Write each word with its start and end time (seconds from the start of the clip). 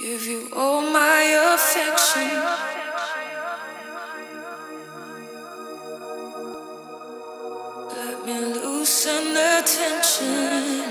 Give 0.00 0.24
you 0.24 0.48
all 0.56 0.80
my 0.80 1.22
affection. 1.52 2.32
Let 7.94 8.24
me 8.24 8.36
loosen 8.54 9.34
the 9.34 9.62
tension. 9.76 10.84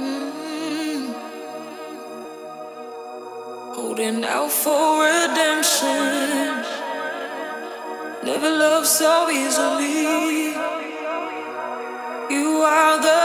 Mm. 0.00 1.14
Holding 3.76 4.24
out 4.24 4.50
for 4.50 5.04
redemption. 5.04 6.64
Never 8.24 8.50
loved 8.50 8.88
so 8.88 9.30
easily. 9.30 10.54
You 12.34 12.62
are 12.66 13.00
the 13.00 13.19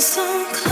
so 0.00 0.46
close. 0.54 0.69